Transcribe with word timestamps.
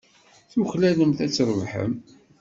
Tuklalem 0.51 1.11
ad 1.25 1.31
trebḥem. 1.35 1.91